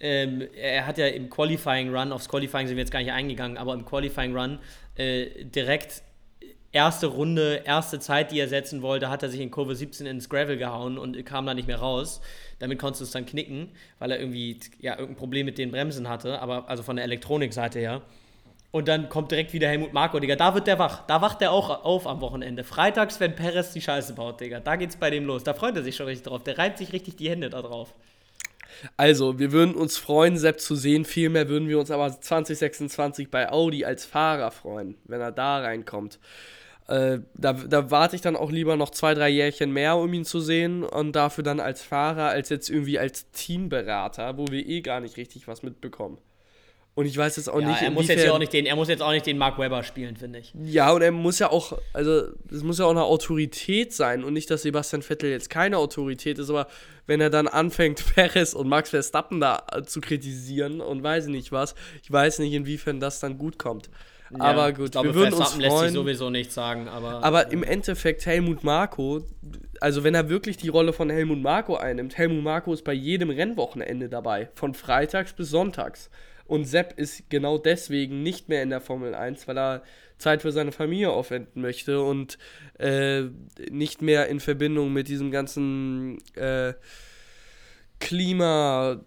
[0.01, 3.57] Ähm, er hat ja im Qualifying Run, aufs Qualifying sind wir jetzt gar nicht eingegangen,
[3.59, 4.59] aber im Qualifying Run
[4.97, 6.03] äh, direkt
[6.73, 10.29] erste Runde, erste Zeit, die er setzen wollte, hat er sich in Kurve 17 ins
[10.29, 12.21] Gravel gehauen und kam da nicht mehr raus.
[12.59, 16.09] Damit konntest du es dann knicken, weil er irgendwie ja, irgendein Problem mit den Bremsen
[16.09, 18.03] hatte, aber also von der Elektronikseite her.
[18.71, 20.37] Und dann kommt direkt wieder Helmut Marko, Digga.
[20.37, 21.07] Da wird der wach.
[21.07, 22.65] Da wacht der auch auf am Wochenende.
[22.65, 24.61] Freitags, wenn Perez die Scheiße baut, Digga.
[24.61, 25.43] Da geht's bei dem los.
[25.43, 26.45] Da freut er sich schon richtig drauf.
[26.45, 27.95] Der reibt sich richtig die Hände da drauf.
[28.97, 31.05] Also, wir würden uns freuen, Sepp zu sehen.
[31.05, 36.19] Vielmehr würden wir uns aber 2026 bei Audi als Fahrer freuen, wenn er da reinkommt.
[36.89, 40.25] Äh, da, da warte ich dann auch lieber noch zwei, drei Jährchen mehr, um ihn
[40.25, 44.81] zu sehen und dafür dann als Fahrer, als jetzt irgendwie als Teamberater, wo wir eh
[44.81, 46.19] gar nicht richtig was mitbekommen.
[46.99, 48.89] Und ich weiß jetzt auch ja, nicht, er muss, jetzt auch nicht den, er muss
[48.89, 50.53] jetzt auch nicht den Mark Webber spielen, finde ich.
[50.65, 54.33] Ja, und er muss ja auch, also es muss ja auch eine Autorität sein und
[54.33, 56.67] nicht, dass Sebastian Vettel jetzt keine Autorität ist, aber
[57.07, 61.77] wenn er dann anfängt, Perez und Max Verstappen da zu kritisieren und weiß nicht was,
[62.03, 63.91] ich weiß nicht, inwiefern das dann gut kommt.
[64.31, 65.61] Ja, aber gut, glaube, wir würden uns freuen.
[65.61, 67.25] lässt sich sowieso nichts sagen, aber.
[67.25, 69.23] Aber äh, im Endeffekt Helmut Marko,
[69.81, 73.31] also wenn er wirklich die Rolle von Helmut Marko einnimmt, Helmut Marko ist bei jedem
[73.31, 76.11] Rennwochenende dabei, von freitags bis sonntags.
[76.47, 79.83] Und Sepp ist genau deswegen nicht mehr in der Formel 1, weil er
[80.17, 82.39] Zeit für seine Familie aufwenden möchte und
[82.79, 83.25] äh,
[83.71, 86.73] nicht mehr in Verbindung mit diesem ganzen äh,
[88.01, 89.05] Klimakack.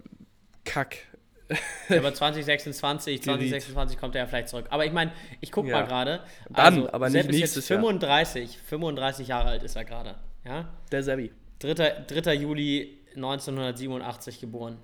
[1.89, 4.67] Ja, aber 2026, 2026 kommt er ja vielleicht zurück.
[4.69, 5.79] Aber ich meine, ich gucke ja.
[5.79, 6.21] mal gerade.
[6.49, 8.63] Dann, also, aber nicht Sepp nächstes ist jetzt 35, Jahr.
[8.65, 10.15] 35 Jahre alt ist er gerade.
[10.45, 10.69] Ja?
[10.91, 11.31] Der Seppi.
[11.59, 11.73] 3.
[12.07, 12.33] 3.
[12.33, 14.77] Juli 1987 geboren.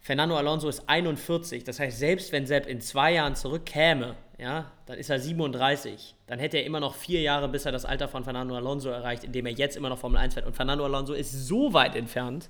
[0.00, 1.64] Fernando Alonso ist 41.
[1.64, 6.14] Das heißt, selbst wenn Sepp in zwei Jahren zurückkäme, ja, dann ist er 37.
[6.26, 9.24] Dann hätte er immer noch vier Jahre, bis er das Alter von Fernando Alonso erreicht,
[9.24, 10.46] indem er jetzt immer noch Formel 1 fährt.
[10.46, 12.48] Und Fernando Alonso ist so weit entfernt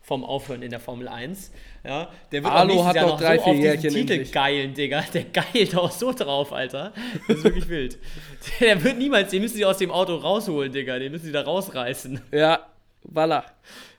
[0.00, 1.52] vom Aufhören in der Formel 1.
[1.84, 4.32] Ja, der wird Alo hat Jahr noch drei, so vier auf diesen Titel endlich.
[4.32, 5.04] geilen, Digga.
[5.12, 6.92] Der geilt auch so drauf, Alter.
[7.28, 7.98] Das ist wirklich wild.
[8.60, 10.98] Der wird niemals, den müssen sie aus dem Auto rausholen, Digga.
[10.98, 12.20] Den müssen sie da rausreißen.
[12.32, 12.66] Ja,
[13.08, 13.44] Walla.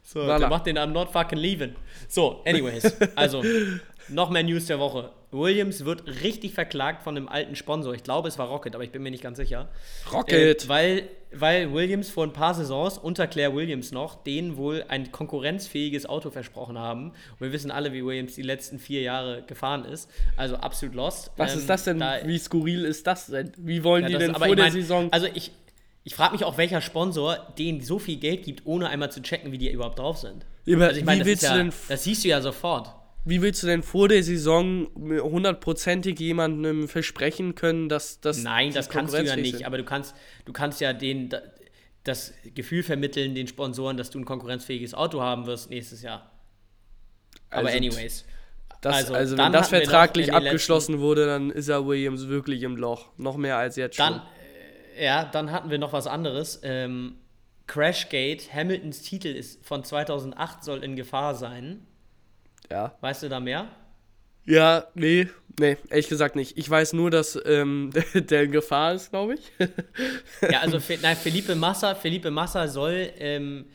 [0.03, 0.39] So, voilà.
[0.39, 1.75] der macht den I'm not fucking leaving.
[2.07, 3.43] So, anyways, also
[4.09, 5.11] noch mehr News der Woche.
[5.31, 7.93] Williams wird richtig verklagt von einem alten Sponsor.
[7.93, 9.67] Ich glaube, es war Rocket, aber ich bin mir nicht ganz sicher.
[10.11, 10.63] Rocket!
[10.63, 15.11] Äh, weil, weil Williams vor ein paar Saisons, unter Claire Williams noch, denen wohl ein
[15.11, 17.09] konkurrenzfähiges Auto versprochen haben.
[17.09, 20.09] Und wir wissen alle, wie Williams die letzten vier Jahre gefahren ist.
[20.37, 21.31] Also absolut lost.
[21.35, 21.99] Was ähm, ist das denn?
[21.99, 23.51] Da, wie skurril ist das denn?
[23.57, 25.11] Wie wollen ja, die denn vor der mein, Saison.
[25.11, 25.51] Also ich,
[26.05, 29.51] ich frage mich auch, welcher Sponsor denen so viel Geld gibt, ohne einmal zu checken,
[29.51, 30.45] wie die überhaupt drauf sind.
[30.65, 32.93] Also ich meine, das, ja, das siehst du ja sofort.
[33.27, 38.37] Wie willst du denn vor der Saison hundertprozentig jemandem versprechen können, dass das.
[38.41, 41.35] Nein, das kannst du ja nicht, aber du kannst, du kannst ja den,
[42.05, 46.31] das Gefühl vermitteln, den Sponsoren, dass du ein konkurrenzfähiges Auto haben wirst nächstes Jahr.
[47.49, 48.25] Aber also, anyways.
[48.79, 53.09] Das, also, also wenn das vertraglich abgeschlossen wurde, dann ist ja Williams wirklich im Loch.
[53.17, 54.21] Noch mehr als jetzt dann, schon.
[55.01, 56.61] Ja, dann hatten wir noch was anderes.
[56.63, 57.17] Ähm,
[57.65, 61.86] Crashgate, Hamiltons Titel ist von 2008 soll in Gefahr sein.
[62.71, 62.95] Ja.
[63.01, 63.67] Weißt du da mehr?
[64.45, 65.27] Ja, nee,
[65.59, 66.57] nee, ehrlich gesagt nicht.
[66.57, 69.51] Ich weiß nur, dass ähm, der in Gefahr ist, glaube ich.
[70.49, 73.65] ja, also nein, Felipe Massa, Felipe Massa soll, ähm,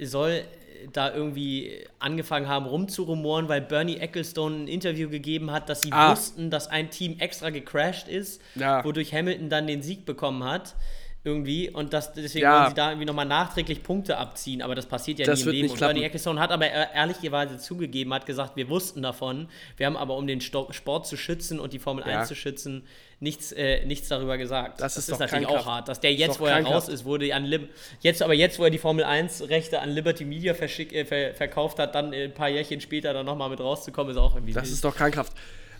[0.00, 0.44] soll
[0.92, 6.10] da irgendwie angefangen haben rumzurumoren, weil Bernie Ecclestone ein Interview gegeben hat, dass sie ah.
[6.10, 8.84] wussten, dass ein Team extra gecrashed ist, ja.
[8.84, 10.74] wodurch Hamilton dann den Sieg bekommen hat
[11.24, 12.58] irgendwie und das, deswegen ja.
[12.58, 15.50] wollen sie da irgendwie nochmal nachträglich Punkte abziehen, aber das passiert ja das nie im
[15.52, 15.70] Leben.
[15.70, 20.16] und Bernie Ecclestone hat aber ehrlicherweise zugegeben, hat gesagt, wir wussten davon, wir haben aber
[20.16, 22.20] um den Sport zu schützen und die Formel ja.
[22.20, 22.84] 1 zu schützen,
[23.20, 24.80] nichts, äh, nichts darüber gesagt.
[24.80, 27.32] Das, das ist, ist natürlich auch hart, dass der jetzt, wo er raus ist, wurde
[27.32, 27.68] an Lib
[28.00, 31.78] jetzt, aber jetzt, wo er die Formel 1 Rechte an Liberty Media äh, ver verkauft
[31.78, 34.74] hat, dann ein paar Jährchen später dann nochmal mit rauszukommen, ist auch irgendwie Das wild.
[34.74, 35.32] ist doch krankhaft.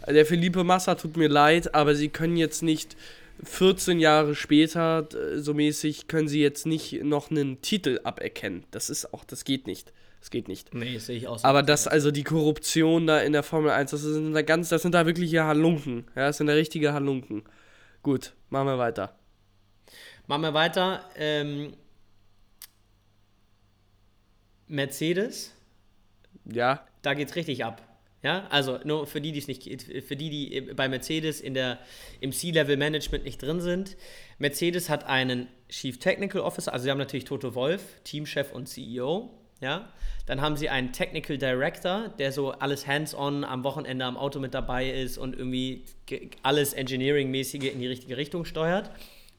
[0.07, 2.96] Der Felipe Massa tut mir leid, aber sie können jetzt nicht
[3.44, 8.64] 14 Jahre später, so mäßig, können sie jetzt nicht noch einen Titel aberkennen.
[8.70, 9.92] Das ist auch, das geht nicht.
[10.20, 10.72] Das geht nicht.
[10.72, 11.42] Nee, sehe ich aus.
[11.42, 14.83] Aber das, also die Korruption da in der Formel 1, das sind da ganz, das
[14.83, 16.05] sind da wirkliche Halunken.
[16.14, 17.42] Ja, das sind da richtige Halunken.
[18.05, 19.16] Gut, machen wir weiter.
[20.28, 21.05] Machen wir weiter.
[21.16, 21.74] Ähm,
[24.68, 25.52] Mercedes.
[26.44, 26.87] Ja.
[27.02, 27.83] Da geht's richtig ab.
[28.22, 29.64] Ja, also nur für die, die es nicht,
[30.04, 31.80] für die, die bei Mercedes in der,
[32.20, 33.96] im C-Level-Management nicht drin sind.
[34.38, 39.30] Mercedes hat einen Chief Technical Officer, also sie haben natürlich Toto Wolf, Teamchef und CEO.
[39.61, 39.92] Ja,
[40.26, 44.54] dann haben sie einen Technical Director, der so alles hands-on am Wochenende am Auto mit
[44.54, 45.85] dabei ist und irgendwie
[46.42, 48.90] alles Engineering-mäßige in die richtige Richtung steuert.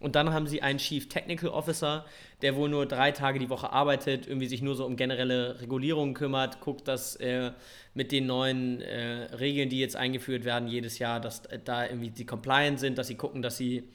[0.03, 2.05] Und dann haben sie einen Chief Technical Officer,
[2.41, 6.13] der wohl nur drei Tage die Woche arbeitet, irgendwie sich nur so um generelle Regulierungen
[6.13, 7.53] kümmert, guckt, dass äh,
[7.93, 12.09] mit den neuen äh, Regeln, die jetzt eingeführt werden jedes Jahr, dass äh, da irgendwie
[12.09, 13.87] die compliant sind, dass sie gucken, dass sie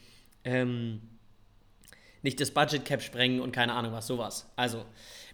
[0.44, 1.03] ähm,
[2.23, 4.51] nicht das Budget Cap sprengen und keine Ahnung was, sowas.
[4.57, 4.87] Also,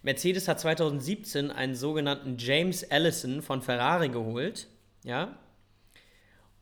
[0.02, 4.66] Mercedes hat 2017 einen sogenannten James Allison von Ferrari geholt,
[5.04, 5.38] ja,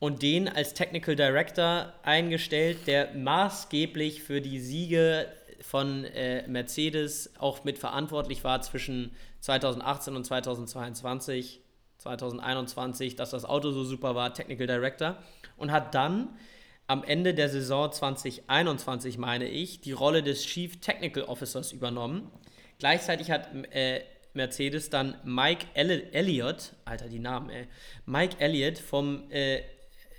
[0.02, 5.28] und den als Technical Director eingestellt, der maßgeblich für die Siege
[5.60, 11.60] von äh, Mercedes auch mit verantwortlich war zwischen 2018 und 2022,
[11.98, 15.18] 2021, dass das Auto so super war, Technical Director,
[15.56, 16.30] und hat dann
[16.88, 22.28] am Ende der Saison 2021, meine ich, die Rolle des Chief Technical Officers übernommen.
[22.80, 24.00] Gleichzeitig hat äh,
[24.34, 27.68] Mercedes dann Mike Elliott, Alter, die Namen, ey,
[28.04, 29.62] Mike Elliott vom äh,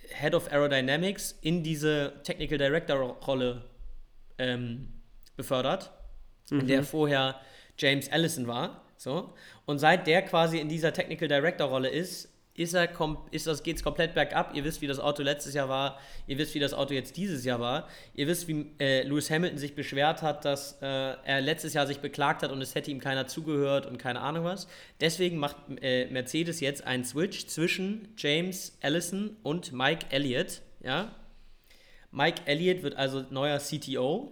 [0.10, 3.64] Head of Aerodynamics in diese Technical Director-Rolle
[4.38, 4.88] ähm,
[5.36, 5.92] befördert,
[6.50, 6.62] mhm.
[6.62, 6.86] in der mhm.
[6.86, 7.42] vorher
[7.78, 8.84] James Allison war.
[8.98, 9.34] So.
[9.66, 12.90] Und seit der quasi in dieser Technical Director-Rolle ist, ist er
[13.32, 14.56] ist das, geht's komplett bergab.
[14.56, 16.00] Ihr wisst, wie das Auto letztes Jahr war.
[16.28, 17.88] Ihr wisst, wie das Auto jetzt dieses Jahr war.
[18.14, 22.00] Ihr wisst, wie äh, Lewis Hamilton sich beschwert hat, dass äh, er letztes Jahr sich
[22.00, 24.68] beklagt hat und es hätte ihm keiner zugehört und keine Ahnung was.
[25.02, 30.62] Deswegen macht äh, Mercedes jetzt einen Switch zwischen James Allison und Mike Elliott.
[30.84, 31.16] Ja?
[32.12, 34.32] Mike Elliott wird also neuer CTO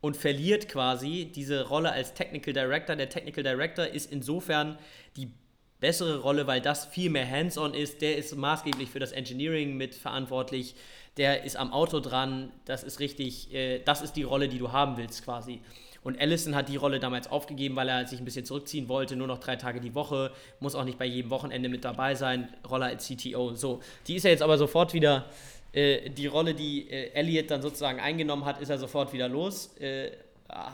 [0.00, 2.96] und verliert quasi diese Rolle als Technical Director.
[2.96, 4.78] Der Technical Director ist insofern
[5.16, 5.30] die
[5.80, 8.02] bessere Rolle, weil das viel mehr hands-on ist.
[8.02, 10.74] Der ist maßgeblich für das Engineering mitverantwortlich.
[11.16, 12.52] Der ist am Auto dran.
[12.66, 15.60] Das ist richtig, äh, das ist die Rolle, die du haben willst quasi.
[16.02, 19.26] Und Allison hat die Rolle damals aufgegeben, weil er sich ein bisschen zurückziehen wollte, nur
[19.26, 22.86] noch drei Tage die Woche, muss auch nicht bei jedem Wochenende mit dabei sein, Rolle
[22.86, 23.54] als CTO.
[23.54, 25.26] So, die ist ja jetzt aber sofort wieder,
[25.72, 29.76] äh, die Rolle, die äh, Elliot dann sozusagen eingenommen hat, ist er sofort wieder los.
[29.78, 30.12] Äh,
[30.48, 30.72] ah,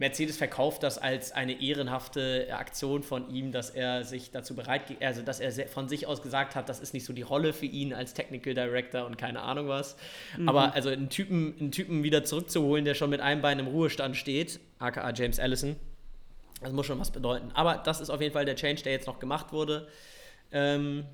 [0.00, 5.20] Mercedes verkauft das als eine ehrenhafte Aktion von ihm, dass er sich dazu bereit, also
[5.20, 7.92] dass er von sich aus gesagt hat, das ist nicht so die Rolle für ihn
[7.92, 9.96] als Technical Director und keine Ahnung was.
[10.38, 10.48] Mhm.
[10.48, 14.16] Aber also einen Typen, einen Typen wieder zurückzuholen, der schon mit einem Bein im Ruhestand
[14.16, 15.76] steht, aka James Allison,
[16.62, 17.50] das muss schon was bedeuten.
[17.52, 19.86] Aber das ist auf jeden Fall der Change, der jetzt noch gemacht wurde.
[20.50, 21.04] Ähm,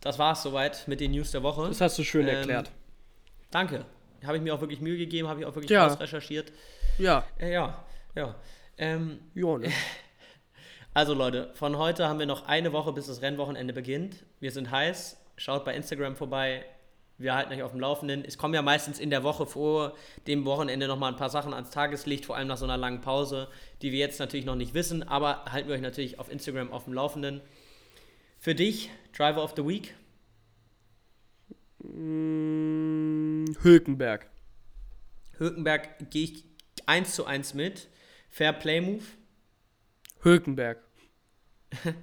[0.00, 1.66] das war es soweit mit den News der Woche.
[1.66, 2.70] Das hast du schön ähm, erklärt.
[3.50, 3.84] Danke.
[4.24, 5.86] Habe ich mir auch wirklich Mühe gegeben, habe ich auch wirklich ja.
[5.86, 6.52] recherchiert.
[6.98, 7.24] Ja.
[7.38, 8.34] Äh, ja, ja.
[8.78, 9.72] Ähm, ja ne?
[10.92, 14.24] Also Leute, von heute haben wir noch eine Woche, bis das Rennwochenende beginnt.
[14.40, 15.18] Wir sind heiß.
[15.36, 16.64] Schaut bei Instagram vorbei.
[17.16, 18.24] Wir halten euch auf dem Laufenden.
[18.24, 19.94] Es kommen ja meistens in der Woche vor
[20.26, 23.48] dem Wochenende nochmal ein paar Sachen ans Tageslicht, vor allem nach so einer langen Pause,
[23.82, 26.84] die wir jetzt natürlich noch nicht wissen, aber halten wir euch natürlich auf Instagram auf
[26.84, 27.42] dem Laufenden.
[28.38, 29.94] Für dich, Driver of the Week?
[31.82, 34.28] Hm, Hülkenberg.
[35.38, 36.44] Hülkenberg gehe ich
[36.86, 37.88] 1 zu 1 mit.
[38.28, 39.02] Fair Play Move.
[40.22, 40.78] Hülkenberg.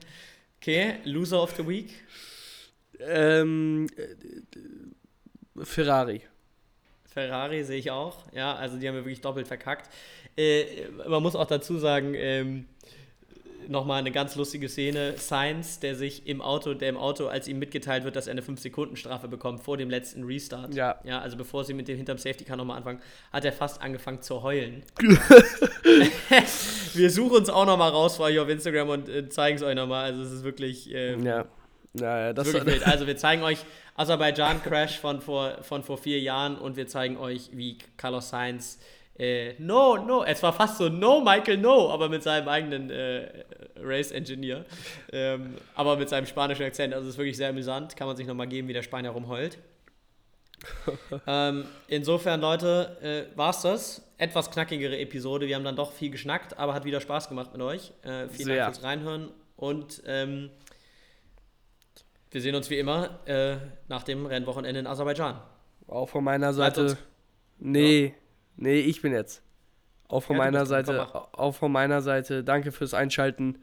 [0.57, 1.93] okay, Loser of the Week.
[2.99, 6.21] Ähm, äh, Ferrari.
[7.05, 8.31] Ferrari sehe ich auch.
[8.31, 9.89] Ja, also die haben wir wirklich doppelt verkackt.
[10.35, 12.67] Äh, man muss auch dazu sagen, ähm,
[13.69, 15.13] nochmal eine ganz lustige Szene.
[15.17, 18.41] Sainz, der sich im Auto, der im Auto, als ihm mitgeteilt wird, dass er eine
[18.41, 20.73] 5-Sekunden-Strafe bekommt vor dem letzten Restart.
[20.73, 20.99] Ja.
[21.03, 23.01] Ja, also bevor sie mit dem hinterm Safety Car nochmal anfangen,
[23.31, 24.83] hat er fast angefangen zu heulen.
[26.93, 29.75] wir suchen uns auch nochmal raus vor euch auf Instagram und äh, zeigen es euch
[29.75, 30.05] nochmal.
[30.05, 30.93] Also es ist wirklich.
[30.93, 31.45] Ähm, ja.
[31.93, 32.87] Ja, das wirklich wild.
[32.87, 33.59] Also wir zeigen euch
[33.95, 38.79] Aserbaidschan Crash von vor, von vor vier Jahren und wir zeigen euch, wie Carlos Sainz
[39.17, 43.43] äh, no, no, es war fast so No, Michael, no, aber mit seinem eigenen äh,
[43.81, 44.65] Race Engineer.
[45.11, 46.93] Ähm, aber mit seinem spanischen Akzent.
[46.93, 47.95] Also es ist wirklich sehr amüsant.
[47.95, 49.57] Kann man sich nochmal geben, wie der Spanier rumheult.
[51.27, 54.03] ähm, insofern, Leute, äh, war es das.
[54.19, 55.47] Etwas knackigere Episode.
[55.47, 57.91] Wir haben dann doch viel geschnackt, aber hat wieder Spaß gemacht mit euch.
[58.03, 58.57] Äh, vielen sehr.
[58.57, 60.49] Dank fürs Reinhören und ähm,
[62.31, 65.39] wir sehen uns wie immer äh, nach dem Rennwochenende in Aserbaidschan.
[65.87, 66.97] Auch von meiner Seite.
[67.59, 68.05] Nee.
[68.05, 68.11] Ja.
[68.57, 69.43] Nee, ich bin jetzt.
[70.09, 73.59] Auch von ja, meiner Seite, auch von meiner Seite, danke fürs Einschalten.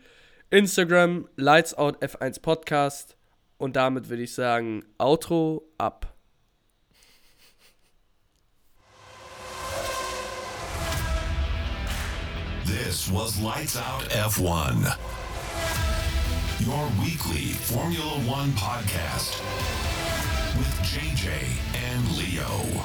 [0.51, 3.17] Instagram, Lights Out F1 Podcast.
[3.57, 6.13] Und damit würde ich sagen, Outro ab.
[12.67, 14.97] This was Lights Out F1,
[16.67, 19.41] your weekly Formula One podcast
[20.57, 21.31] with JJ
[21.75, 22.85] and Leo.